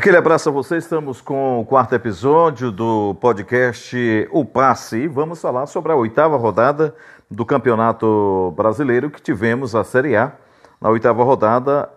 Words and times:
Aquele 0.00 0.16
abraço 0.16 0.48
a 0.48 0.52
você, 0.52 0.78
estamos 0.78 1.20
com 1.20 1.60
o 1.60 1.66
quarto 1.66 1.94
episódio 1.94 2.72
do 2.72 3.14
podcast 3.16 4.26
O 4.32 4.46
Passe 4.46 4.96
e 4.96 5.06
vamos 5.06 5.42
falar 5.42 5.66
sobre 5.66 5.92
a 5.92 5.94
oitava 5.94 6.38
rodada 6.38 6.94
do 7.30 7.44
Campeonato 7.44 8.50
Brasileiro 8.56 9.10
que 9.10 9.20
tivemos 9.20 9.74
a 9.74 9.84
Série 9.84 10.16
A. 10.16 10.32
Na 10.80 10.88
oitava 10.88 11.22
rodada, 11.22 11.90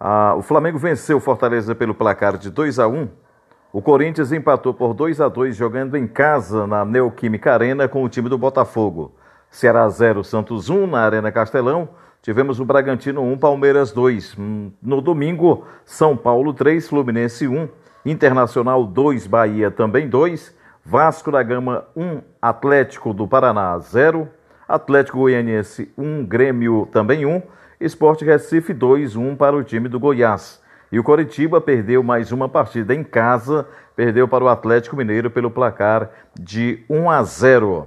a, 0.00 0.34
o 0.34 0.42
Flamengo 0.42 0.76
venceu 0.76 1.18
o 1.18 1.20
Fortaleza 1.20 1.72
pelo 1.72 1.94
placar 1.94 2.36
de 2.36 2.50
2 2.50 2.80
a 2.80 2.88
1 2.88 3.08
o 3.72 3.80
Corinthians 3.80 4.32
empatou 4.32 4.74
por 4.74 4.92
2 4.92 5.20
a 5.20 5.28
2 5.28 5.54
jogando 5.54 5.96
em 5.96 6.08
casa 6.08 6.66
na 6.66 6.84
Neoquímica 6.84 7.52
Arena 7.52 7.86
com 7.86 8.02
o 8.02 8.08
time 8.08 8.28
do 8.28 8.36
Botafogo. 8.36 9.14
Ceará 9.48 9.88
0, 9.88 10.24
Santos 10.24 10.68
1 10.68 10.88
na 10.88 11.02
Arena 11.02 11.30
Castelão. 11.30 11.90
Tivemos 12.24 12.58
o 12.58 12.64
Bragantino 12.64 13.22
1, 13.22 13.36
Palmeiras 13.36 13.92
2. 13.92 14.38
Hum, 14.38 14.72
no 14.82 15.02
domingo, 15.02 15.66
São 15.84 16.16
Paulo 16.16 16.54
3, 16.54 16.88
Fluminense 16.88 17.46
1, 17.46 17.68
Internacional 18.06 18.86
2, 18.86 19.26
Bahia 19.26 19.70
também 19.70 20.08
2, 20.08 20.56
Vasco 20.82 21.30
da 21.30 21.42
Gama 21.42 21.84
1, 21.94 22.22
Atlético 22.40 23.12
do 23.12 23.28
Paraná 23.28 23.78
0, 23.78 24.26
Atlético 24.66 25.18
Goianiense 25.18 25.92
1, 25.98 26.24
Grêmio 26.24 26.88
também 26.90 27.26
1, 27.26 27.42
Esporte 27.78 28.24
Recife 28.24 28.72
2, 28.72 29.16
1 29.16 29.36
para 29.36 29.54
o 29.54 29.62
time 29.62 29.86
do 29.86 30.00
Goiás. 30.00 30.62
E 30.90 30.98
o 30.98 31.04
Coritiba 31.04 31.60
perdeu 31.60 32.02
mais 32.02 32.32
uma 32.32 32.48
partida 32.48 32.94
em 32.94 33.04
casa, 33.04 33.68
perdeu 33.94 34.26
para 34.26 34.42
o 34.42 34.48
Atlético 34.48 34.96
Mineiro 34.96 35.30
pelo 35.30 35.50
placar 35.50 36.08
de 36.40 36.86
1 36.88 37.10
a 37.10 37.22
0. 37.22 37.86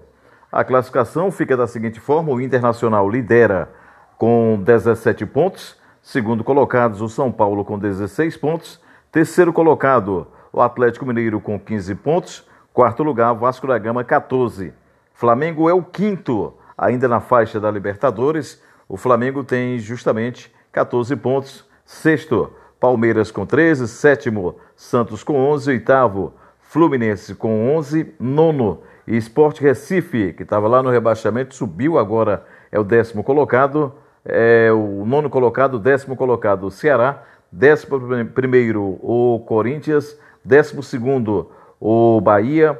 A 0.51 0.63
classificação 0.63 1.31
fica 1.31 1.57
da 1.57 1.65
seguinte 1.65 1.99
forma: 1.99 2.31
o 2.31 2.39
Internacional 2.39 3.09
lidera 3.09 3.69
com 4.17 4.59
17 4.63 5.25
pontos. 5.25 5.77
Segundo 6.01 6.43
colocados, 6.43 7.01
o 7.01 7.09
São 7.09 7.31
Paulo 7.31 7.63
com 7.63 7.77
16 7.77 8.37
pontos. 8.37 8.81
Terceiro 9.11 9.53
colocado, 9.53 10.27
o 10.51 10.61
Atlético 10.61 11.05
Mineiro 11.05 11.39
com 11.39 11.59
15 11.59 11.95
pontos. 11.95 12.47
Quarto 12.73 13.03
lugar, 13.03 13.33
Vasco 13.33 13.67
da 13.67 13.77
Gama, 13.77 14.03
14. 14.03 14.73
Flamengo 15.13 15.69
é 15.69 15.73
o 15.73 15.83
quinto, 15.83 16.53
ainda 16.77 17.07
na 17.07 17.19
faixa 17.19 17.59
da 17.59 17.69
Libertadores. 17.69 18.61
O 18.87 18.97
Flamengo 18.97 19.43
tem 19.43 19.77
justamente 19.79 20.53
14 20.71 21.15
pontos. 21.15 21.65
Sexto, 21.85 22.51
Palmeiras 22.79 23.31
com 23.31 23.45
13. 23.45 23.87
Sétimo, 23.87 24.55
Santos 24.75 25.23
com 25.23 25.35
11. 25.49 25.71
Oitavo, 25.71 26.33
Fluminense 26.59 27.35
com 27.35 27.75
11. 27.75 28.13
Nono, 28.19 28.81
Esporte 29.07 29.61
Recife, 29.61 30.33
que 30.33 30.43
estava 30.43 30.67
lá 30.67 30.83
no 30.83 30.89
rebaixamento, 30.89 31.55
subiu 31.55 31.97
agora, 31.97 32.45
é 32.71 32.79
o 32.79 32.83
décimo 32.83 33.23
colocado 33.23 33.93
é, 34.27 34.71
o 34.71 35.05
nono 35.05 35.29
colocado, 35.29 35.79
décimo 35.79 36.15
colocado 36.15 36.67
o 36.67 36.71
Ceará, 36.71 37.23
décimo 37.51 37.99
primeiro 38.33 38.99
o 39.01 39.43
Corinthians, 39.47 40.19
décimo 40.43 40.83
segundo 40.83 41.49
o 41.79 42.19
Bahia, 42.19 42.77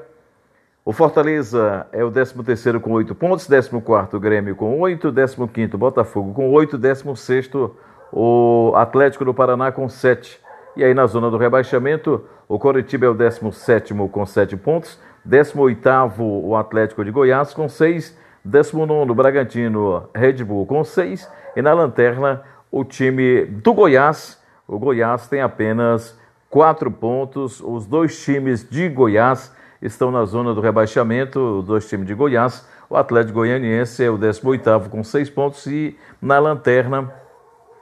o 0.83 0.93
Fortaleza 0.93 1.85
é 1.91 2.03
o 2.03 2.09
décimo 2.09 2.43
terceiro 2.43 2.79
com 2.79 2.93
oito 2.93 3.13
pontos, 3.13 3.47
décimo 3.47 3.81
quarto 3.81 4.15
o 4.17 4.19
Grêmio 4.19 4.55
com 4.55 4.79
oito, 4.79 5.11
décimo 5.11 5.47
quinto 5.47 5.77
Botafogo 5.77 6.33
com 6.33 6.49
oito, 6.51 6.77
décimo 6.77 7.15
sexto 7.15 7.75
o 8.11 8.71
Atlético 8.75 9.25
do 9.25 9.33
Paraná 9.33 9.69
com 9.71 9.89
sete. 9.89 10.39
E 10.77 10.83
aí 10.83 10.93
na 10.93 11.05
zona 11.05 11.29
do 11.29 11.37
rebaixamento, 11.37 12.23
o 12.47 12.57
Coritiba 12.57 13.05
é 13.05 13.09
o 13.09 13.13
décimo 13.13 13.51
sétimo 13.51 14.07
com 14.07 14.25
sete 14.25 14.55
pontos, 14.55 14.97
décimo 15.25 15.63
oitavo 15.63 16.23
o 16.23 16.55
Atlético 16.55 17.03
de 17.03 17.11
Goiás 17.11 17.53
com 17.53 17.67
seis, 17.67 18.17
19 18.47 19.13
Bragantino 19.13 20.09
Red 20.15 20.43
Bull 20.43 20.65
com 20.65 20.83
6 20.83 21.29
e 21.55 21.61
na 21.61 21.73
lanterna 21.73 22.41
o 22.71 22.85
time 22.85 23.45
do 23.45 23.73
Goiás. 23.73 24.41
O 24.65 24.79
Goiás 24.79 25.27
tem 25.27 25.41
apenas 25.41 26.17
4 26.49 26.89
pontos. 26.89 27.61
Os 27.61 27.85
dois 27.85 28.23
times 28.23 28.67
de 28.67 28.87
Goiás 28.87 29.53
estão 29.81 30.11
na 30.11 30.23
zona 30.23 30.53
do 30.53 30.61
rebaixamento, 30.61 31.59
os 31.59 31.65
dois 31.65 31.87
times 31.89 32.07
de 32.07 32.13
Goiás. 32.13 32.65
O 32.89 32.95
Atlético 32.95 33.39
Goianiense 33.39 34.03
é 34.03 34.09
o 34.09 34.17
18 34.17 34.89
com 34.89 35.03
6 35.03 35.29
pontos 35.29 35.65
e 35.65 35.97
na 36.21 36.39
lanterna 36.39 37.11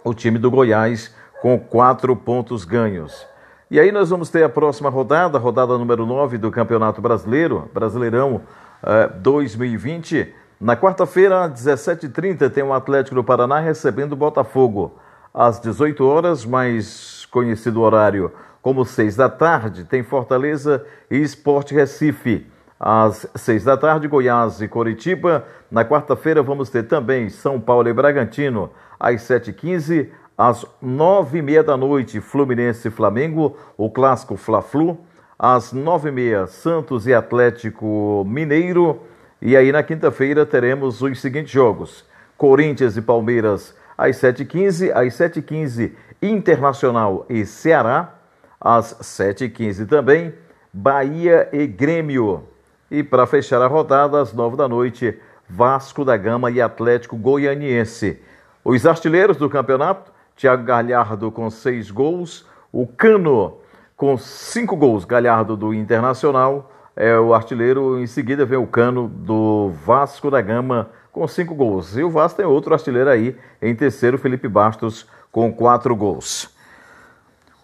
o 0.04 0.16
time 0.16 0.40
do 0.40 0.50
Goiás 0.50 1.14
com 1.44 1.60
4 1.60 2.16
pontos 2.16 2.66
ganhos. 2.66 3.28
E 3.70 3.80
aí 3.80 3.92
nós 3.92 4.10
vamos 4.10 4.30
ter 4.30 4.44
a 4.44 4.50
próxima 4.50 4.90
rodada, 4.90 5.38
rodada 5.38 5.78
número 5.78 6.08
9 6.08 6.40
do 6.40 6.50
Campeonato 6.50 7.02
Brasileiro, 7.02 7.70
Brasileirão 7.72 8.42
eh, 8.84 9.10
2020. 9.20 10.34
Na 10.60 10.76
quarta-feira, 10.78 11.44
às 11.44 11.52
17h30, 11.52 12.50
tem 12.50 12.64
o 12.64 12.74
Atlético 12.74 13.16
do 13.16 13.24
Paraná 13.24 13.60
recebendo 13.60 14.14
o 14.14 14.16
Botafogo. 14.16 14.98
Às 15.34 15.60
18 15.60 16.06
horas, 16.06 16.46
mais 16.46 17.26
conhecido 17.30 17.82
horário 17.82 18.32
como 18.62 18.84
6 18.84 19.16
da 19.16 19.30
tarde, 19.30 19.84
tem 19.84 20.02
Fortaleza 20.02 20.84
e 21.12 21.18
Esporte 21.18 21.76
Recife. 21.76 22.48
Às 22.80 23.28
6 23.36 23.64
da 23.64 23.78
tarde, 23.78 24.08
Goiás 24.08 24.60
e 24.60 24.68
Coritiba. 24.68 25.46
Na 25.70 25.86
quarta-feira, 25.86 26.42
vamos 26.42 26.72
ter 26.72 26.82
também 26.84 27.30
São 27.30 27.60
Paulo 27.60 27.88
e 27.88 27.94
Bragantino. 27.94 28.72
Às 29.00 29.22
7h15, 29.22 30.10
às 30.36 30.66
9h30 30.84 31.62
da 31.62 31.78
noite, 31.78 32.20
Fluminense 32.20 32.88
e 32.88 32.92
Flamengo, 32.92 33.56
o 33.78 33.88
clássico 33.92 34.36
Fla-Flu. 34.36 34.98
Às 35.38 35.72
9h30, 35.72 36.48
Santos 36.48 37.06
e 37.06 37.14
Atlético 37.14 38.26
Mineiro. 38.26 39.00
E 39.42 39.56
aí 39.56 39.72
na 39.72 39.84
quinta-feira 39.84 40.46
teremos 40.46 41.02
os 41.02 41.20
seguintes 41.20 41.52
jogos: 41.52 42.06
Corinthians 42.38 42.98
e 42.98 43.02
Palmeiras 43.02 43.76
às 43.98 44.18
7h15, 44.18 44.92
às 44.94 45.14
7h15 45.14 45.92
Internacional 46.22 47.26
e 47.30 47.46
Ceará, 47.46 48.16
às 48.60 48.94
7h15 49.02 49.88
também 49.88 50.34
Bahia 50.74 51.48
e 51.54 51.66
Grêmio. 51.66 52.44
E 52.92 53.02
para 53.02 53.26
fechar 53.26 53.62
a 53.62 53.68
rodada, 53.68 54.22
às 54.22 54.34
9 54.34 54.58
da 54.58 54.68
noite, 54.68 55.18
Vasco 55.50 56.04
da 56.04 56.18
Gama 56.18 56.52
e 56.52 56.62
Atlético 56.62 57.16
Goianiense. 57.16 58.22
Os 58.64 58.86
artilheiros 58.86 59.38
do 59.38 59.50
campeonato, 59.50 60.12
Thiago 60.36 60.64
Galhardo 60.64 61.32
com 61.32 61.50
seis 61.50 61.90
gols, 61.90 62.46
o 62.74 62.86
Cano 62.86 63.58
com 63.96 64.18
cinco 64.18 64.76
gols, 64.76 65.06
Galhardo 65.06 65.56
do 65.56 65.74
Internacional, 65.74 66.70
é 66.96 67.18
o 67.18 67.34
artilheiro. 67.34 68.00
Em 68.00 68.08
seguida 68.08 68.46
vem 68.46 68.58
o 68.58 68.68
Cano 68.68 69.08
do 69.08 69.72
Vasco 69.86 70.32
da 70.32 70.42
Gama 70.42 70.90
com 71.12 71.28
cinco 71.28 71.54
gols. 71.54 71.98
E 71.98 72.04
o 72.04 72.10
Vasco 72.10 72.38
tem 72.38 72.46
outro 72.46 72.74
artilheiro 72.74 73.10
aí, 73.10 73.38
em 73.62 73.76
terceiro, 73.76 74.18
Felipe 74.18 74.48
Bastos, 74.48 75.08
com 75.32 75.52
quatro 75.52 75.96
gols. 75.96 76.54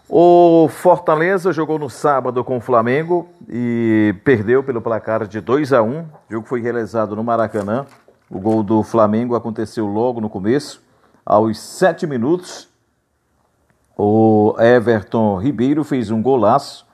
O 0.10 0.68
Fortaleza 0.68 1.54
jogou 1.54 1.80
no 1.80 1.90
sábado 1.90 2.44
com 2.44 2.58
o 2.58 2.62
Flamengo 2.62 3.30
e 3.48 4.14
perdeu 4.26 4.62
pelo 4.62 4.82
placar 4.82 5.26
de 5.26 5.40
2 5.40 5.72
a 5.72 5.82
1. 5.82 6.00
O 6.02 6.08
jogo 6.30 6.48
foi 6.48 6.60
realizado 6.62 7.16
no 7.16 7.24
Maracanã. 7.24 7.86
O 8.30 8.40
gol 8.40 8.62
do 8.62 8.84
Flamengo 8.84 9.36
aconteceu 9.36 9.86
logo 9.86 10.20
no 10.20 10.30
começo, 10.30 10.82
aos 11.26 11.60
sete 11.60 12.06
minutos. 12.06 12.70
O 13.98 14.56
Everton 14.60 15.38
Ribeiro 15.38 15.84
fez 15.84 16.12
um 16.12 16.22
golaço 16.22 16.86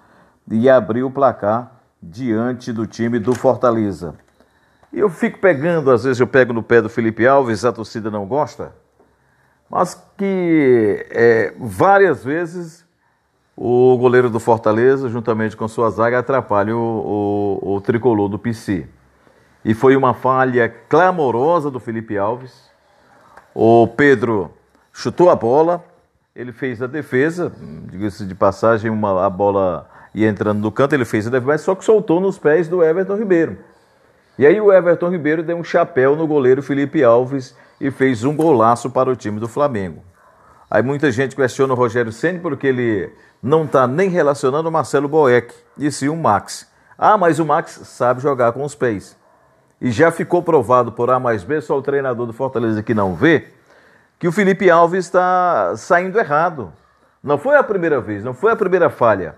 e 0.51 0.69
abriu 0.69 1.07
o 1.07 1.11
placar 1.11 1.76
diante 2.09 2.71
do 2.71 2.87
time 2.87 3.19
do 3.19 3.35
Fortaleza. 3.35 4.15
E 4.91 4.99
eu 4.99 5.09
fico 5.09 5.39
pegando, 5.39 5.91
às 5.91 6.03
vezes 6.05 6.19
eu 6.19 6.27
pego 6.27 6.53
no 6.53 6.63
pé 6.63 6.81
do 6.81 6.89
Felipe 6.89 7.27
Alves, 7.27 7.65
a 7.65 7.73
torcida 7.73 8.09
não 8.09 8.25
gosta, 8.25 8.73
mas 9.69 10.01
que 10.17 11.05
é, 11.09 11.53
várias 11.59 12.23
vezes 12.23 12.85
o 13.55 13.97
goleiro 13.97 14.29
do 14.29 14.39
Fortaleza, 14.39 15.09
juntamente 15.09 15.57
com 15.57 15.67
sua 15.67 15.89
zaga, 15.89 16.19
atrapalha 16.19 16.75
o, 16.75 17.59
o, 17.61 17.75
o 17.75 17.81
tricolor 17.81 18.29
do 18.29 18.39
PC. 18.39 18.87
E 19.65 19.73
foi 19.73 19.97
uma 19.97 20.13
falha 20.13 20.69
clamorosa 20.87 21.69
do 21.69 21.79
Felipe 21.79 22.17
Alves. 22.17 22.69
O 23.53 23.87
Pedro 23.87 24.53
chutou 24.93 25.29
a 25.29 25.35
bola, 25.35 25.83
ele 26.35 26.53
fez 26.53 26.81
a 26.81 26.87
defesa, 26.87 27.51
diga-se 27.89 28.25
de 28.25 28.35
passagem, 28.35 28.89
uma, 28.89 29.25
a 29.25 29.29
bola 29.29 29.89
e 30.13 30.25
entrando 30.25 30.59
no 30.59 30.71
canto, 30.71 30.93
ele 30.93 31.05
fez 31.05 31.27
a 31.27 31.29
defesa, 31.29 31.63
só 31.63 31.75
que 31.75 31.85
soltou 31.85 32.19
nos 32.19 32.37
pés 32.37 32.67
do 32.67 32.83
Everton 32.83 33.15
Ribeiro. 33.15 33.57
E 34.37 34.45
aí 34.45 34.59
o 34.61 34.71
Everton 34.71 35.09
Ribeiro 35.09 35.41
deu 35.41 35.57
um 35.57 35.63
chapéu 35.63 36.15
no 36.15 36.27
goleiro 36.27 36.61
Felipe 36.61 37.03
Alves 37.03 37.55
e 37.81 37.89
fez 37.89 38.23
um 38.23 38.35
golaço 38.35 38.89
para 38.89 39.09
o 39.09 39.15
time 39.15 39.39
do 39.39 39.47
Flamengo. 39.47 40.03
Aí 40.69 40.83
muita 40.83 41.11
gente 41.11 41.35
questiona 41.35 41.73
o 41.73 41.77
Rogério 41.77 42.11
Ceni 42.11 42.39
porque 42.39 42.67
ele 42.67 43.11
não 43.41 43.65
está 43.65 43.87
nem 43.87 44.09
relacionando 44.09 44.69
o 44.69 44.71
Marcelo 44.71 45.07
Boeck 45.07 45.53
e 45.77 45.91
sim 45.91 46.09
o 46.09 46.15
Max. 46.15 46.67
Ah, 46.97 47.17
mas 47.17 47.39
o 47.39 47.45
Max 47.45 47.79
sabe 47.83 48.21
jogar 48.21 48.51
com 48.51 48.63
os 48.63 48.75
pés. 48.75 49.15
E 49.79 49.91
já 49.91 50.11
ficou 50.11 50.41
provado 50.41 50.91
por 50.91 51.09
A 51.09 51.19
mais 51.19 51.43
B, 51.43 51.61
só 51.61 51.77
o 51.77 51.81
treinador 51.81 52.25
do 52.25 52.33
Fortaleza 52.33 52.81
que 52.81 52.93
não 52.93 53.15
vê, 53.15 53.47
que 54.19 54.27
o 54.27 54.31
Felipe 54.31 54.69
Alves 54.69 55.05
está 55.05 55.75
saindo 55.77 56.19
errado. 56.19 56.73
Não 57.23 57.37
foi 57.37 57.55
a 57.55 57.63
primeira 57.63 58.01
vez, 58.01 58.23
não 58.23 58.33
foi 58.33 58.51
a 58.51 58.55
primeira 58.55 58.89
falha. 58.89 59.35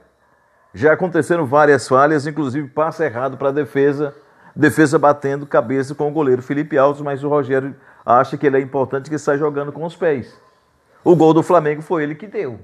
Já 0.73 0.93
aconteceram 0.93 1.45
várias 1.45 1.87
falhas, 1.87 2.27
inclusive 2.27 2.67
passe 2.67 3.03
errado 3.03 3.37
para 3.37 3.49
a 3.49 3.51
defesa, 3.51 4.15
defesa 4.55 4.99
batendo 4.99 5.45
cabeça 5.45 5.95
com 5.95 6.07
o 6.07 6.11
goleiro 6.11 6.41
Felipe 6.41 6.77
Alves, 6.77 7.01
mas 7.01 7.23
o 7.23 7.29
Rogério 7.29 7.75
acha 8.05 8.37
que 8.37 8.45
ele 8.45 8.57
é 8.57 8.61
importante 8.61 9.09
que 9.09 9.17
sai 9.17 9.37
jogando 9.37 9.71
com 9.71 9.83
os 9.83 9.95
pés. 9.95 10.39
O 11.03 11.15
gol 11.15 11.33
do 11.33 11.41
Flamengo 11.41 11.81
foi 11.81 12.03
ele 12.03 12.15
que 12.15 12.27
deu. 12.27 12.59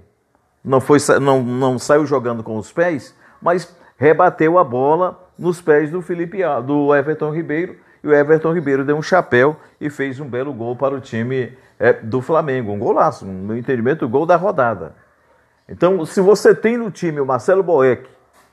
não, 0.64 0.80
foi, 0.80 1.00
não, 1.22 1.42
não 1.42 1.80
saiu 1.80 2.06
jogando 2.06 2.44
com 2.44 2.58
os 2.58 2.72
pés, 2.72 3.16
mas 3.42 3.76
rebateu 3.98 4.60
a 4.60 4.64
bola 4.64 5.30
nos 5.38 5.62
pés 5.62 5.90
do 5.90 6.02
Felipe 6.02 6.40
do 6.66 6.94
Everton 6.94 7.32
Ribeiro 7.32 7.78
e 8.04 8.08
o 8.08 8.14
Everton 8.14 8.54
Ribeiro 8.54 8.86
deu 8.86 8.96
um 8.96 9.02
chapéu 9.02 9.58
e 9.82 9.90
fez 9.90 10.20
um 10.20 10.28
belo 10.28 10.54
gol 10.54 10.76
para 10.76 10.94
o 10.94 11.02
time 11.02 11.58
é, 11.80 11.92
do 11.94 12.22
Flamengo, 12.22 12.72
um 12.72 12.80
golaço, 12.80 13.26
no 13.26 13.58
entendimento, 13.58 14.06
o 14.06 14.10
gol 14.10 14.26
da 14.26 14.36
rodada. 14.36 14.96
Então, 15.68 16.06
se 16.06 16.22
você 16.22 16.54
tem 16.54 16.78
no 16.78 16.92
time 16.92 17.20
o 17.20 17.26
Marcelo 17.26 17.64
Boeck, 17.64 18.08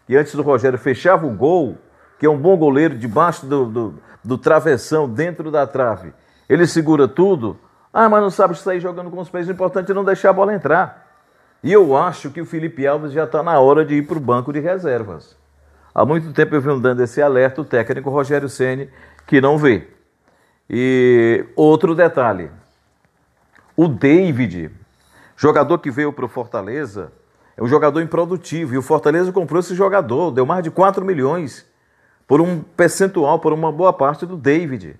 que 0.06 0.16
antes 0.16 0.34
do 0.34 0.42
Rogério 0.42 0.78
fechava 0.78 1.26
o 1.26 1.30
gol, 1.30 1.76
que 2.18 2.26
é 2.26 2.30
um 2.30 2.38
bom 2.38 2.56
goleiro 2.56 2.96
debaixo 2.96 3.46
do, 3.46 3.66
do, 3.66 3.94
do 4.24 4.38
travessão, 4.38 5.08
dentro 5.08 5.50
da 5.50 5.66
trave, 5.66 6.12
ele 6.48 6.66
segura 6.66 7.06
tudo. 7.06 7.58
Ah, 7.92 8.08
mas 8.08 8.22
não 8.22 8.30
sabe 8.30 8.56
sair 8.56 8.80
jogando 8.80 9.10
com 9.10 9.20
os 9.20 9.28
pés. 9.28 9.48
O 9.48 9.52
importante 9.52 9.90
é 9.90 9.94
não 9.94 10.04
deixar 10.04 10.30
a 10.30 10.32
bola 10.32 10.54
entrar. 10.54 11.10
E 11.62 11.72
eu 11.72 11.96
acho 11.96 12.30
que 12.30 12.40
o 12.40 12.46
Felipe 12.46 12.86
Alves 12.86 13.12
já 13.12 13.24
está 13.24 13.42
na 13.42 13.60
hora 13.60 13.84
de 13.84 13.94
ir 13.94 14.06
para 14.06 14.16
o 14.16 14.20
banco 14.20 14.52
de 14.52 14.60
reservas. 14.60 15.36
Há 15.94 16.04
muito 16.04 16.32
tempo 16.32 16.54
eu 16.54 16.60
venho 16.60 16.80
dando 16.80 17.02
esse 17.02 17.20
alerta, 17.20 17.60
o 17.60 17.64
técnico 17.64 18.10
Rogério 18.10 18.48
Ceni 18.48 18.88
que 19.26 19.40
não 19.40 19.58
vê. 19.58 19.88
E 20.68 21.44
outro 21.54 21.94
detalhe: 21.94 22.50
o 23.76 23.86
David, 23.86 24.70
jogador 25.36 25.78
que 25.78 25.90
veio 25.90 26.12
para 26.12 26.24
o 26.24 26.28
Fortaleza, 26.28 27.12
é 27.56 27.62
um 27.62 27.68
jogador 27.68 28.00
improdutivo. 28.00 28.74
E 28.74 28.78
o 28.78 28.82
Fortaleza 28.82 29.32
comprou 29.32 29.60
esse 29.60 29.74
jogador, 29.74 30.30
deu 30.30 30.46
mais 30.46 30.62
de 30.62 30.70
4 30.70 31.04
milhões 31.04 31.66
por 32.26 32.40
um 32.40 32.60
percentual, 32.60 33.38
por 33.38 33.52
uma 33.52 33.70
boa 33.70 33.92
parte 33.92 34.24
do 34.24 34.36
David. 34.36 34.98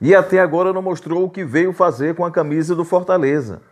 E 0.00 0.14
até 0.14 0.40
agora 0.40 0.72
não 0.72 0.82
mostrou 0.82 1.24
o 1.24 1.30
que 1.30 1.44
veio 1.44 1.72
fazer 1.72 2.14
com 2.14 2.24
a 2.24 2.30
camisa 2.30 2.74
do 2.74 2.84
Fortaleza. 2.84 3.62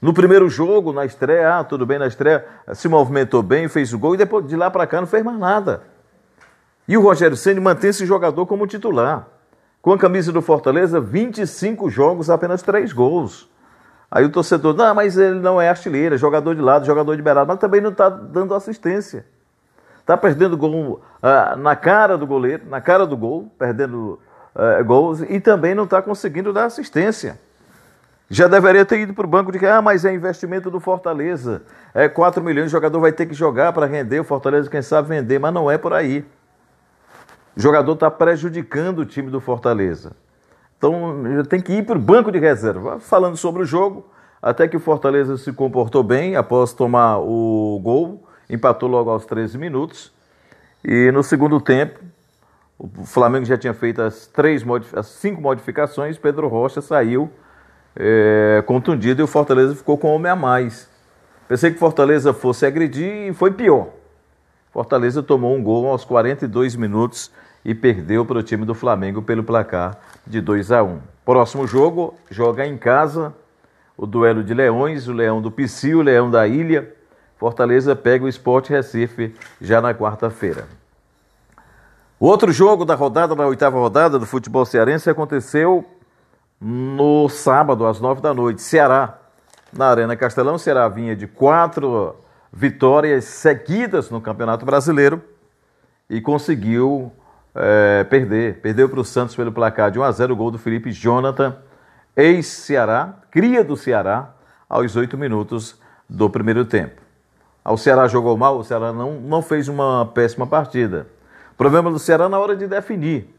No 0.00 0.14
primeiro 0.14 0.48
jogo, 0.48 0.92
na 0.92 1.04
estreia, 1.04 1.58
ah, 1.58 1.64
tudo 1.64 1.84
bem, 1.84 1.98
na 1.98 2.06
estreia, 2.06 2.44
se 2.72 2.88
movimentou 2.88 3.42
bem, 3.42 3.68
fez 3.68 3.92
o 3.92 3.98
gol 3.98 4.14
e 4.14 4.18
depois 4.18 4.46
de 4.46 4.56
lá 4.56 4.70
para 4.70 4.86
cá 4.86 5.00
não 5.00 5.08
fez 5.08 5.24
mais 5.24 5.38
nada. 5.38 5.82
E 6.86 6.96
o 6.96 7.02
Rogério 7.02 7.36
Ceni 7.36 7.60
mantém 7.60 7.90
esse 7.90 8.06
jogador 8.06 8.46
como 8.46 8.66
titular. 8.66 9.28
Com 9.82 9.92
a 9.92 9.98
camisa 9.98 10.32
do 10.32 10.40
Fortaleza, 10.40 11.00
25 11.00 11.90
jogos, 11.90 12.30
apenas 12.30 12.62
3 12.62 12.92
gols. 12.92 13.48
Aí 14.10 14.24
o 14.24 14.30
torcedor, 14.30 14.74
não, 14.74 14.94
mas 14.94 15.18
ele 15.18 15.38
não 15.38 15.60
é 15.60 15.68
artilheiro, 15.68 16.14
é 16.14 16.18
jogador 16.18 16.54
de 16.54 16.62
lado, 16.62 16.86
jogador 16.86 17.14
de 17.14 17.22
beirado, 17.22 17.46
mas 17.46 17.58
também 17.58 17.80
não 17.80 17.90
está 17.90 18.08
dando 18.08 18.54
assistência. 18.54 19.26
Está 20.00 20.16
perdendo 20.16 20.56
gol 20.56 21.02
ah, 21.22 21.54
na 21.56 21.76
cara 21.76 22.16
do 22.16 22.26
goleiro, 22.26 22.64
na 22.66 22.80
cara 22.80 23.06
do 23.06 23.14
gol, 23.14 23.52
perdendo 23.58 24.18
ah, 24.54 24.82
gols, 24.82 25.20
e 25.20 25.38
também 25.38 25.74
não 25.74 25.84
está 25.84 26.00
conseguindo 26.00 26.52
dar 26.54 26.64
assistência. 26.64 27.38
Já 28.30 28.48
deveria 28.48 28.84
ter 28.84 29.00
ido 29.00 29.12
para 29.12 29.26
o 29.26 29.28
banco 29.28 29.52
de 29.52 29.58
que, 29.58 29.66
ah, 29.66 29.82
mas 29.82 30.06
é 30.06 30.12
investimento 30.12 30.70
do 30.70 30.80
Fortaleza. 30.80 31.62
É 31.94 32.08
4 32.08 32.42
milhões, 32.42 32.68
o 32.68 32.70
jogador 32.70 33.00
vai 33.00 33.12
ter 33.12 33.26
que 33.26 33.34
jogar 33.34 33.74
para 33.74 33.84
render, 33.84 34.20
o 34.20 34.24
Fortaleza, 34.24 34.70
quem 34.70 34.80
sabe, 34.80 35.08
vender, 35.08 35.38
mas 35.38 35.52
não 35.52 35.70
é 35.70 35.76
por 35.76 35.92
aí. 35.92 36.24
O 37.54 37.60
jogador 37.60 37.92
está 37.92 38.10
prejudicando 38.10 39.00
o 39.00 39.04
time 39.04 39.30
do 39.30 39.40
Fortaleza. 39.40 40.12
Então, 40.78 41.24
já 41.34 41.44
tem 41.44 41.60
que 41.60 41.72
ir 41.72 41.84
para 41.84 41.98
o 41.98 42.00
banco 42.00 42.30
de 42.30 42.38
reserva. 42.38 43.00
Falando 43.00 43.36
sobre 43.36 43.62
o 43.62 43.66
jogo, 43.66 44.06
até 44.40 44.68
que 44.68 44.76
o 44.76 44.80
Fortaleza 44.80 45.36
se 45.36 45.52
comportou 45.52 46.04
bem 46.04 46.36
após 46.36 46.72
tomar 46.72 47.18
o 47.18 47.80
gol, 47.82 48.24
empatou 48.48 48.88
logo 48.88 49.10
aos 49.10 49.26
13 49.26 49.58
minutos. 49.58 50.12
E 50.84 51.10
no 51.10 51.24
segundo 51.24 51.60
tempo, 51.60 51.98
o 52.78 53.04
Flamengo 53.04 53.44
já 53.44 53.58
tinha 53.58 53.74
feito 53.74 54.00
as, 54.00 54.28
três, 54.28 54.64
as 54.94 55.06
cinco 55.06 55.42
modificações, 55.42 56.16
Pedro 56.16 56.46
Rocha 56.46 56.80
saiu 56.80 57.28
é, 57.96 58.62
contundido 58.64 59.20
e 59.20 59.24
o 59.24 59.26
Fortaleza 59.26 59.74
ficou 59.74 59.98
com 59.98 60.14
homem 60.14 60.30
a 60.30 60.36
mais. 60.36 60.88
Pensei 61.48 61.72
que 61.72 61.78
Fortaleza 61.78 62.32
fosse 62.32 62.64
agredir 62.64 63.30
e 63.30 63.32
foi 63.32 63.50
pior. 63.50 63.88
Fortaleza 64.70 65.22
tomou 65.22 65.56
um 65.56 65.62
gol 65.62 65.88
aos 65.88 66.04
42 66.04 66.76
minutos 66.76 67.32
e 67.64 67.74
perdeu 67.74 68.24
para 68.24 68.38
o 68.38 68.42
time 68.42 68.64
do 68.64 68.74
Flamengo 68.74 69.22
pelo 69.22 69.42
placar 69.42 69.98
de 70.26 70.40
2 70.40 70.72
a 70.72 70.82
1. 70.82 71.00
Próximo 71.24 71.66
jogo, 71.66 72.14
joga 72.30 72.66
em 72.66 72.76
casa 72.76 73.34
o 73.96 74.06
duelo 74.06 74.44
de 74.44 74.54
Leões, 74.54 75.08
o 75.08 75.12
Leão 75.12 75.42
do 75.42 75.50
Pici, 75.50 75.94
o 75.94 76.02
Leão 76.02 76.30
da 76.30 76.46
Ilha. 76.46 76.94
Fortaleza 77.36 77.94
pega 77.94 78.24
o 78.24 78.28
Sport 78.28 78.68
Recife 78.68 79.34
já 79.60 79.80
na 79.80 79.92
quarta-feira. 79.92 80.66
O 82.18 82.26
outro 82.26 82.50
jogo 82.52 82.84
da 82.84 82.94
rodada, 82.94 83.34
na 83.34 83.46
oitava 83.46 83.78
rodada 83.78 84.18
do 84.18 84.26
futebol 84.26 84.64
cearense, 84.64 85.08
aconteceu 85.08 85.84
no 86.60 87.28
sábado, 87.28 87.86
às 87.86 88.00
nove 88.00 88.20
da 88.20 88.34
noite, 88.34 88.60
Ceará, 88.62 89.18
na 89.72 89.86
Arena 89.86 90.16
Castelão. 90.16 90.58
Ceará 90.58 90.88
vinha 90.88 91.14
de 91.14 91.26
quatro 91.26 92.16
vitórias 92.52 93.24
seguidas 93.24 94.10
no 94.10 94.20
Campeonato 94.20 94.66
Brasileiro 94.66 95.22
e 96.10 96.20
conseguiu 96.20 97.12
é, 97.58 98.04
perder. 98.04 98.60
Perdeu 98.60 98.88
para 98.88 99.00
o 99.00 99.04
Santos 99.04 99.34
pelo 99.34 99.52
placar 99.52 99.90
de 99.90 99.98
1 99.98 100.02
a 100.02 100.12
0 100.12 100.32
o 100.32 100.36
gol 100.36 100.50
do 100.50 100.58
Felipe 100.58 100.92
Jonathan, 100.92 101.56
ex-Ceará, 102.16 103.14
cria 103.30 103.64
do 103.64 103.76
Ceará, 103.76 104.34
aos 104.68 104.96
oito 104.96 105.16
minutos 105.16 105.80
do 106.08 106.28
primeiro 106.30 106.64
tempo. 106.64 107.00
O 107.64 107.76
Ceará 107.76 108.06
jogou 108.06 108.36
mal, 108.36 108.58
o 108.58 108.64
Ceará 108.64 108.92
não, 108.92 109.14
não 109.14 109.42
fez 109.42 109.68
uma 109.68 110.06
péssima 110.06 110.46
partida. 110.46 111.06
Problema 111.56 111.90
do 111.90 111.98
Ceará 111.98 112.28
na 112.28 112.38
hora 112.38 112.54
de 112.54 112.66
definir. 112.66 113.34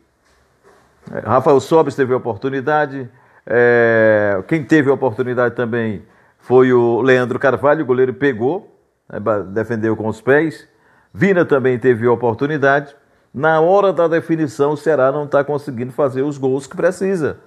É, 1.11 1.19
Rafael 1.19 1.59
Sobes 1.59 1.95
teve 1.95 2.13
a 2.13 2.17
oportunidade. 2.17 3.09
É, 3.45 4.43
quem 4.47 4.63
teve 4.63 4.89
a 4.89 4.93
oportunidade 4.93 5.55
também 5.55 6.03
foi 6.39 6.71
o 6.73 7.01
Leandro 7.01 7.39
Carvalho, 7.39 7.83
o 7.83 7.85
goleiro 7.85 8.13
pegou, 8.13 8.75
né, 9.09 9.19
defendeu 9.47 9.95
com 9.95 10.07
os 10.07 10.21
pés. 10.21 10.67
Vina 11.13 11.43
também 11.45 11.79
teve 11.79 12.05
a 12.05 12.11
oportunidade. 12.11 12.95
Na 13.33 13.61
hora 13.61 13.93
da 13.93 14.07
definição, 14.07 14.71
o 14.71 14.77
Ceará 14.77 15.11
não 15.11 15.25
está 15.25 15.43
conseguindo 15.43 15.91
fazer 15.91 16.23
os 16.23 16.37
gols 16.37 16.65
que 16.65 16.75
precisa. 16.75 17.37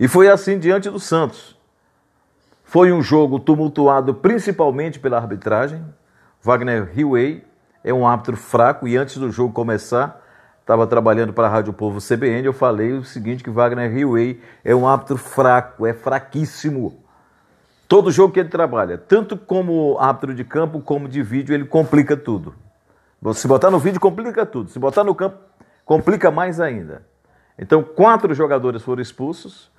E 0.00 0.08
foi 0.08 0.28
assim 0.28 0.58
diante 0.58 0.88
do 0.88 0.98
Santos. 0.98 1.56
Foi 2.64 2.90
um 2.90 3.02
jogo 3.02 3.38
tumultuado 3.38 4.14
principalmente 4.14 4.98
pela 4.98 5.18
arbitragem. 5.18 5.84
Wagner 6.42 6.90
Hillway 6.98 7.44
é 7.84 7.92
um 7.92 8.06
árbitro 8.06 8.36
fraco 8.36 8.88
e 8.88 8.96
antes 8.96 9.18
do 9.18 9.30
jogo 9.30 9.52
começar, 9.52 10.20
estava 10.60 10.86
trabalhando 10.86 11.32
para 11.32 11.46
a 11.46 11.50
Rádio 11.50 11.74
Povo 11.74 12.00
CBN, 12.00 12.46
eu 12.46 12.52
falei 12.54 12.92
o 12.92 13.04
seguinte, 13.04 13.44
que 13.44 13.50
Wagner 13.50 13.94
Hillway 13.94 14.40
é 14.64 14.74
um 14.74 14.88
árbitro 14.88 15.18
fraco, 15.18 15.86
é 15.86 15.92
fraquíssimo. 15.92 16.98
Todo 17.86 18.10
jogo 18.10 18.32
que 18.32 18.40
ele 18.40 18.48
trabalha, 18.48 18.96
tanto 18.96 19.36
como 19.36 19.98
árbitro 20.00 20.34
de 20.34 20.42
campo 20.42 20.80
como 20.80 21.06
de 21.06 21.22
vídeo, 21.22 21.54
ele 21.54 21.66
complica 21.66 22.16
tudo. 22.16 22.54
Se 23.32 23.48
botar 23.48 23.70
no 23.70 23.78
vídeo, 23.78 24.00
complica 24.00 24.44
tudo. 24.44 24.68
Se 24.70 24.78
botar 24.78 25.04
no 25.04 25.14
campo, 25.14 25.38
complica 25.84 26.30
mais 26.30 26.60
ainda. 26.60 27.06
Então, 27.58 27.82
quatro 27.82 28.34
jogadores 28.34 28.82
foram 28.82 29.00
expulsos, 29.00 29.70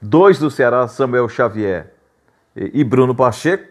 dois 0.00 0.38
do 0.38 0.50
Ceará, 0.50 0.86
Samuel 0.88 1.28
Xavier 1.28 1.94
e 2.54 2.82
Bruno 2.84 3.14
Pacheco. 3.14 3.70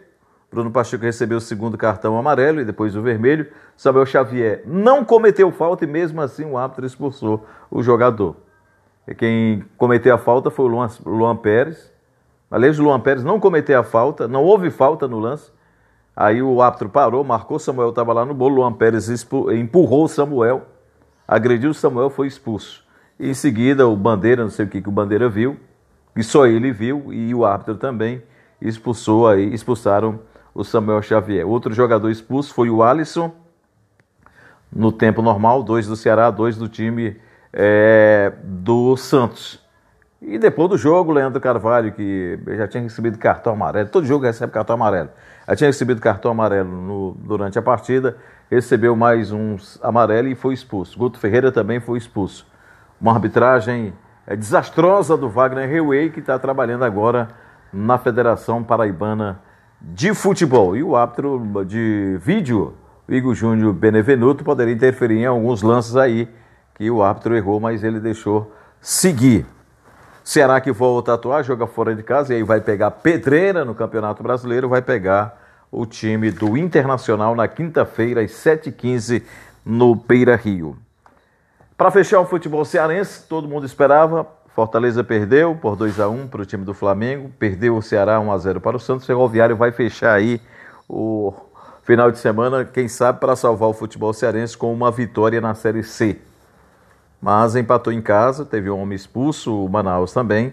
Bruno 0.50 0.70
Pacheco 0.70 1.04
recebeu 1.04 1.38
o 1.38 1.40
segundo 1.40 1.78
cartão 1.78 2.18
amarelo 2.18 2.60
e 2.60 2.64
depois 2.64 2.96
o 2.96 3.02
vermelho. 3.02 3.46
Samuel 3.76 4.06
Xavier 4.06 4.62
não 4.66 5.04
cometeu 5.04 5.50
falta 5.52 5.84
e 5.84 5.86
mesmo 5.86 6.20
assim 6.20 6.44
o 6.44 6.58
árbitro 6.58 6.84
expulsou 6.84 7.46
o 7.70 7.82
jogador. 7.82 8.36
E 9.06 9.14
quem 9.14 9.64
cometeu 9.76 10.14
a 10.14 10.18
falta 10.18 10.50
foi 10.50 10.66
o 10.66 10.68
Luan, 10.68 10.88
Luan 11.04 11.36
Pérez. 11.36 11.92
Aliás, 12.50 12.78
o 12.78 12.82
Luan 12.82 13.00
Pérez 13.00 13.24
não 13.24 13.40
cometeu 13.40 13.78
a 13.80 13.82
falta, 13.82 14.28
não 14.28 14.42
houve 14.42 14.70
falta 14.70 15.08
no 15.08 15.18
lance. 15.18 15.50
Aí 16.14 16.42
o 16.42 16.60
árbitro 16.60 16.88
parou, 16.88 17.24
marcou, 17.24 17.58
Samuel 17.58 17.88
estava 17.90 18.12
lá 18.12 18.24
no 18.24 18.34
bolo, 18.34 18.56
Luan 18.56 18.72
Pérez 18.72 19.08
empurrou 19.08 20.06
Samuel, 20.08 20.66
agrediu 21.26 21.72
Samuel, 21.72 22.10
foi 22.10 22.26
expulso. 22.26 22.84
E 23.18 23.30
em 23.30 23.34
seguida 23.34 23.86
o 23.86 23.96
Bandeira, 23.96 24.42
não 24.42 24.50
sei 24.50 24.66
o 24.66 24.68
que, 24.68 24.82
que 24.82 24.88
o 24.88 24.92
Bandeira 24.92 25.28
viu, 25.28 25.56
e 26.14 26.22
só 26.22 26.46
ele 26.46 26.70
viu, 26.70 27.12
e 27.12 27.34
o 27.34 27.46
árbitro 27.46 27.76
também 27.76 28.22
expulsou 28.60 29.26
aí, 29.26 29.54
expulsaram 29.54 30.20
o 30.54 30.62
Samuel 30.62 31.00
Xavier. 31.00 31.48
Outro 31.48 31.72
jogador 31.72 32.10
expulso 32.10 32.52
foi 32.52 32.68
o 32.68 32.82
Alisson, 32.82 33.32
no 34.70 34.92
tempo 34.92 35.22
normal, 35.22 35.62
dois 35.62 35.86
do 35.86 35.96
Ceará, 35.96 36.30
dois 36.30 36.56
do 36.56 36.68
time 36.68 37.16
é, 37.52 38.32
do 38.42 38.96
Santos. 38.96 39.61
E 40.24 40.38
depois 40.38 40.70
do 40.70 40.78
jogo, 40.78 41.10
Leandro 41.10 41.40
Carvalho, 41.40 41.90
que 41.90 42.38
já 42.56 42.68
tinha 42.68 42.80
recebido 42.84 43.18
cartão 43.18 43.54
amarelo, 43.54 43.88
todo 43.88 44.06
jogo 44.06 44.24
recebe 44.24 44.52
cartão 44.52 44.74
amarelo. 44.74 45.10
Já 45.48 45.56
tinha 45.56 45.68
recebido 45.68 46.00
cartão 46.00 46.30
amarelo 46.30 46.70
no, 46.70 47.16
durante 47.18 47.58
a 47.58 47.62
partida, 47.62 48.16
recebeu 48.48 48.94
mais 48.94 49.32
um 49.32 49.56
amarelo 49.82 50.28
e 50.28 50.36
foi 50.36 50.54
expulso. 50.54 50.96
Guto 50.96 51.18
Ferreira 51.18 51.50
também 51.50 51.80
foi 51.80 51.98
expulso. 51.98 52.46
Uma 53.00 53.14
arbitragem 53.14 53.92
é, 54.24 54.36
desastrosa 54.36 55.16
do 55.16 55.28
Wagner 55.28 55.68
Rewey, 55.68 56.10
que 56.10 56.20
está 56.20 56.38
trabalhando 56.38 56.84
agora 56.84 57.26
na 57.72 57.98
Federação 57.98 58.62
Paraibana 58.62 59.40
de 59.80 60.14
futebol. 60.14 60.76
E 60.76 60.84
o 60.84 60.94
árbitro 60.94 61.64
de 61.66 62.16
vídeo, 62.20 62.74
Igor 63.08 63.34
Júnior 63.34 63.72
Benevenuto, 63.72 64.44
poderia 64.44 64.72
interferir 64.72 65.18
em 65.18 65.26
alguns 65.26 65.62
lances 65.62 65.96
aí 65.96 66.28
que 66.76 66.88
o 66.88 67.02
árbitro 67.02 67.36
errou, 67.36 67.58
mas 67.58 67.82
ele 67.82 67.98
deixou 67.98 68.52
seguir. 68.80 69.44
Será 70.24 70.60
que 70.60 70.70
volta 70.70 71.12
a 71.12 71.14
atuar, 71.16 71.42
joga 71.42 71.66
fora 71.66 71.94
de 71.94 72.02
casa 72.02 72.32
e 72.32 72.36
aí 72.36 72.42
vai 72.42 72.60
pegar 72.60 72.90
pedreira 72.92 73.64
no 73.64 73.74
Campeonato 73.74 74.22
Brasileiro, 74.22 74.68
vai 74.68 74.80
pegar 74.80 75.40
o 75.70 75.84
time 75.84 76.30
do 76.30 76.56
Internacional 76.56 77.34
na 77.34 77.48
quinta-feira, 77.48 78.20
às 78.20 78.30
7h15, 78.30 79.22
no 79.64 79.96
Peira 79.96 80.36
Rio. 80.36 80.76
Para 81.76 81.90
fechar 81.90 82.20
o 82.20 82.26
futebol 82.26 82.64
cearense, 82.64 83.26
todo 83.26 83.48
mundo 83.48 83.66
esperava. 83.66 84.26
Fortaleza 84.54 85.02
perdeu 85.02 85.56
por 85.56 85.74
2 85.74 85.98
a 85.98 86.08
1 86.08 86.28
para 86.28 86.42
o 86.42 86.46
time 86.46 86.64
do 86.64 86.74
Flamengo, 86.74 87.30
perdeu 87.38 87.76
o 87.76 87.82
Ceará 87.82 88.20
1 88.20 88.30
a 88.30 88.38
0 88.38 88.60
para 88.60 88.76
o 88.76 88.80
Santos. 88.80 89.04
O 89.04 89.06
Ferroviário 89.06 89.56
vai 89.56 89.72
fechar 89.72 90.12
aí 90.12 90.40
o 90.88 91.32
final 91.82 92.10
de 92.12 92.18
semana, 92.18 92.64
quem 92.64 92.86
sabe, 92.86 93.18
para 93.18 93.34
salvar 93.34 93.70
o 93.70 93.72
futebol 93.72 94.12
cearense 94.12 94.56
com 94.56 94.72
uma 94.72 94.90
vitória 94.90 95.40
na 95.40 95.54
Série 95.54 95.82
C. 95.82 96.20
Mas 97.22 97.54
empatou 97.54 97.92
em 97.92 98.02
casa, 98.02 98.44
teve 98.44 98.68
um 98.68 98.80
homem 98.80 98.96
expulso, 98.96 99.64
o 99.64 99.68
Manaus 99.68 100.12
também. 100.12 100.48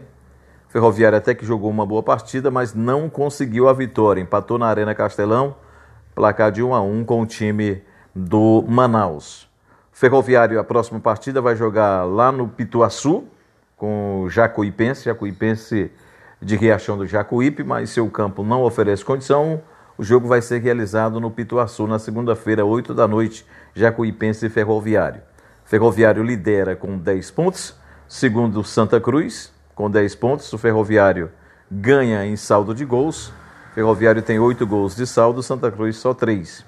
O 0.68 0.72
Ferroviário 0.72 1.18
até 1.18 1.34
que 1.34 1.44
jogou 1.44 1.68
uma 1.68 1.84
boa 1.84 2.04
partida, 2.04 2.52
mas 2.52 2.76
não 2.76 3.10
conseguiu 3.10 3.68
a 3.68 3.74
vitória. 3.74 4.22
Empatou 4.22 4.60
na 4.60 4.68
Arena 4.68 4.94
Castelão, 4.94 5.56
placar 6.14 6.52
de 6.52 6.62
1 6.62 6.76
a 6.76 6.80
1 6.80 7.04
com 7.06 7.24
o 7.24 7.26
time 7.26 7.82
do 8.14 8.64
Manaus. 8.68 9.50
Ferroviário, 9.92 10.60
a 10.60 10.64
próxima 10.64 11.00
partida 11.00 11.42
vai 11.42 11.56
jogar 11.56 12.04
lá 12.04 12.32
no 12.32 12.48
Pituaçu, 12.48 13.24
com 13.76 14.22
o 14.22 14.30
Jacuipense, 14.30 15.06
Jacuipense 15.06 15.92
de 16.40 16.56
Riachão 16.56 17.00
do 17.00 17.08
Jacuípe, 17.08 17.64
mas 17.64 17.90
seu 17.90 18.08
campo 18.12 18.44
não 18.44 18.62
oferece 18.62 19.04
condição. 19.04 19.64
O 19.98 20.04
jogo 20.04 20.28
vai 20.28 20.40
ser 20.40 20.62
realizado 20.62 21.20
no 21.20 21.32
Pituaçu 21.32 21.88
na 21.88 21.98
segunda-feira, 21.98 22.64
8 22.64 22.94
da 22.94 23.08
noite, 23.08 23.44
Jacuipense 23.74 24.46
e 24.46 24.50
Ferroviário. 24.50 25.29
Ferroviário 25.70 26.24
lidera 26.24 26.76
com 26.76 26.98
10 26.98 27.30
pontos, 27.30 27.76
segundo 28.08 28.64
Santa 28.64 29.00
Cruz, 29.00 29.54
com 29.76 29.88
10 29.88 30.16
pontos. 30.16 30.52
O 30.52 30.58
Ferroviário 30.58 31.30
ganha 31.70 32.26
em 32.26 32.36
saldo 32.36 32.74
de 32.74 32.84
gols. 32.84 33.32
Ferroviário 33.76 34.24
tem 34.24 34.40
8 34.40 34.66
gols 34.66 34.96
de 34.96 35.06
saldo, 35.06 35.44
Santa 35.44 35.72
Cruz 35.72 35.98
só 35.98 36.12
3. 36.12 36.66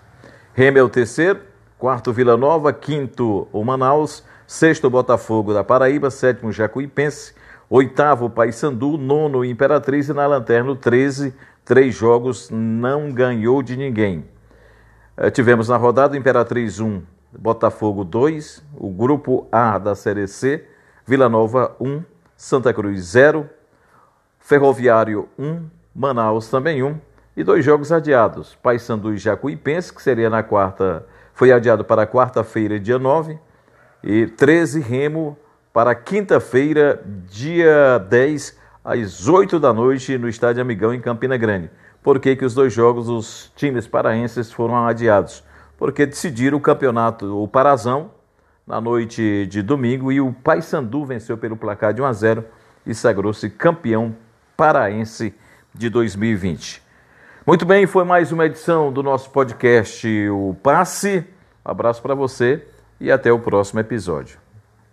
Remy 0.53 0.77
é 0.77 0.84
o 0.84 0.88
terceiro, 0.88 1.39
quarto 1.79 2.13
Vila 2.13 2.38
Nova, 2.38 2.72
quinto 2.72 3.48
o 3.51 3.63
Manaus, 3.63 4.24
sexto 4.46 4.88
Botafogo 4.88 5.51
da 5.51 5.63
Paraíba, 5.63 6.12
sétimo 6.12 6.51
Jacuipense, 6.51 7.34
oitavo 7.72 8.29
Paysandu, 8.29 9.00
nono 9.00 9.43
Imperatriz 9.43 10.10
e 10.10 10.13
na 10.13 10.27
Lanterna 10.27 10.75
13, 10.75 11.34
três 11.65 11.96
jogos, 11.96 12.51
não 12.51 13.12
ganhou 13.12 13.63
de 13.63 13.75
ninguém. 13.75 14.25
Eh, 15.17 15.31
tivemos 15.31 15.70
na 15.70 15.77
rodada 15.77 16.15
Imperatriz 16.15 16.79
1, 16.79 17.01
Botafogo 17.38 18.03
2, 18.03 18.63
o 18.77 18.89
grupo 18.89 19.47
A 19.51 19.77
da 19.77 19.95
Série 19.95 20.27
C, 20.27 20.67
Vila 21.05 21.29
Nova 21.29 21.75
1, 21.79 22.03
Santa 22.35 22.73
Cruz 22.73 23.01
0, 23.05 23.50
Ferroviário 24.39 25.29
1, 25.38 25.65
Manaus 25.95 26.50
também 26.50 26.83
1 26.83 26.97
e 27.35 27.43
dois 27.43 27.63
jogos 27.63 27.91
adiados. 27.91 28.55
Paysandu 28.55 29.13
e 29.13 29.17
Jacuipense, 29.17 29.93
que 29.93 30.01
seria 30.01 30.29
na 30.29 30.43
quarta, 30.43 31.05
foi 31.33 31.51
adiado 31.51 31.85
para 31.85 32.07
quarta-feira, 32.07 32.79
dia 32.79 33.00
9, 33.00 33.39
e 34.03 34.27
13 34.27 34.79
Remo 34.79 35.38
para 35.73 35.95
quinta-feira, 35.95 37.01
dia 37.29 37.97
10, 38.09 38.57
às 38.83 39.27
8 39.27 39.59
da 39.59 39.73
noite, 39.73 40.17
no 40.17 40.27
Estádio 40.27 40.61
Amigão, 40.61 40.93
em 40.93 41.00
Campina 41.00 41.38
Grande. 41.38 41.69
Por 42.03 42.19
que, 42.19 42.35
que 42.35 42.43
os 42.43 42.53
dois 42.53 42.73
jogos, 42.73 43.07
os 43.07 43.51
times 43.55 43.88
paraenses 43.88 44.51
foram 44.51 44.85
adiados? 44.85 45.43
Porque 45.81 46.05
decidiram 46.05 46.59
o 46.59 46.61
campeonato, 46.61 47.41
o 47.41 47.47
Parazão, 47.47 48.11
na 48.67 48.79
noite 48.79 49.47
de 49.47 49.63
domingo, 49.63 50.11
e 50.11 50.21
o 50.21 50.31
Paysandu 50.31 51.03
venceu 51.03 51.39
pelo 51.39 51.57
placar 51.57 51.91
de 51.91 52.00
1 52.00 52.05
a 52.05 52.13
0 52.13 52.45
e 52.85 52.93
sagrou-se 52.93 53.50
campeão 53.50 54.15
paraense 54.55 55.33
de 55.73 55.89
2020. 55.89 56.83
Muito 57.47 57.65
bem, 57.65 57.88
foi 57.88 58.03
mais 58.03 58.31
uma 58.31 58.45
edição 58.45 58.93
do 58.93 59.01
nosso 59.01 59.31
podcast 59.31 60.07
O 60.29 60.55
Passe. 60.61 61.25
Um 61.65 61.71
abraço 61.71 62.00
para 62.00 62.13
você 62.13 62.63
e 63.00 63.11
até 63.11 63.33
o 63.33 63.39
próximo 63.39 63.79
episódio. 63.79 64.40